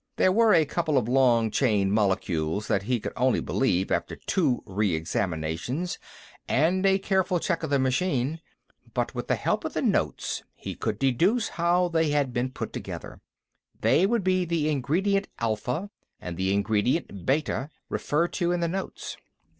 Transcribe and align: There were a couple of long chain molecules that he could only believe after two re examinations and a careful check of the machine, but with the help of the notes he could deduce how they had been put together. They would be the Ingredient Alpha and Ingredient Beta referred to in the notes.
There 0.15 0.31
were 0.31 0.55
a 0.55 0.65
couple 0.65 0.97
of 0.97 1.07
long 1.07 1.51
chain 1.51 1.91
molecules 1.91 2.67
that 2.67 2.81
he 2.81 2.99
could 2.99 3.13
only 3.15 3.39
believe 3.39 3.91
after 3.91 4.15
two 4.15 4.63
re 4.65 4.95
examinations 4.95 5.99
and 6.47 6.83
a 6.87 6.97
careful 6.97 7.39
check 7.39 7.61
of 7.61 7.69
the 7.69 7.77
machine, 7.77 8.41
but 8.95 9.13
with 9.13 9.27
the 9.27 9.35
help 9.35 9.63
of 9.63 9.73
the 9.73 9.81
notes 9.83 10.41
he 10.55 10.73
could 10.73 10.97
deduce 10.97 11.49
how 11.49 11.87
they 11.87 12.09
had 12.09 12.33
been 12.33 12.49
put 12.49 12.73
together. 12.73 13.21
They 13.79 14.07
would 14.07 14.23
be 14.23 14.43
the 14.43 14.69
Ingredient 14.69 15.27
Alpha 15.37 15.91
and 16.19 16.39
Ingredient 16.39 17.27
Beta 17.27 17.69
referred 17.87 18.33
to 18.33 18.51
in 18.51 18.59
the 18.59 18.67
notes. 18.67 19.17